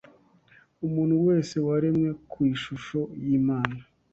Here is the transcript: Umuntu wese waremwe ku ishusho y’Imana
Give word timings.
Umuntu 0.85 1.15
wese 1.27 1.55
waremwe 1.67 2.09
ku 2.31 2.37
ishusho 2.53 2.99
y’Imana 3.25 3.77